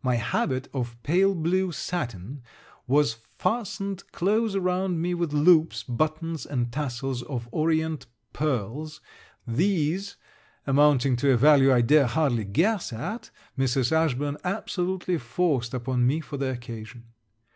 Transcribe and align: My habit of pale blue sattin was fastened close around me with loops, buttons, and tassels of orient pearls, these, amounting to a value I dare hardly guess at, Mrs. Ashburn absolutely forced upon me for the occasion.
My 0.00 0.14
habit 0.14 0.68
of 0.72 0.96
pale 1.02 1.34
blue 1.34 1.72
sattin 1.72 2.42
was 2.86 3.14
fastened 3.14 4.04
close 4.12 4.54
around 4.54 5.02
me 5.02 5.12
with 5.12 5.32
loops, 5.32 5.82
buttons, 5.82 6.46
and 6.46 6.70
tassels 6.70 7.24
of 7.24 7.48
orient 7.50 8.06
pearls, 8.32 9.00
these, 9.44 10.14
amounting 10.68 11.16
to 11.16 11.32
a 11.32 11.36
value 11.36 11.72
I 11.74 11.80
dare 11.80 12.06
hardly 12.06 12.44
guess 12.44 12.92
at, 12.92 13.32
Mrs. 13.58 13.90
Ashburn 13.90 14.36
absolutely 14.44 15.18
forced 15.18 15.74
upon 15.74 16.06
me 16.06 16.20
for 16.20 16.36
the 16.36 16.50
occasion. 16.52 17.06